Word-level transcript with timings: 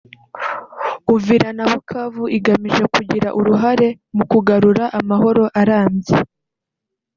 Uvira 1.15 1.49
na 1.57 1.65
Bukavu 1.71 2.23
igamije 2.37 2.83
kugira 2.93 3.27
uruhare 3.39 3.87
mu 4.15 4.23
kagarura 4.31 4.85
amahoro 4.99 5.43
arambye 5.61 6.15